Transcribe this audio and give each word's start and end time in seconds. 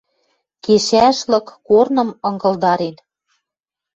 Кешӓшлык 0.63 1.47
корным 1.67 2.09
ынгылдарен. 2.27 2.95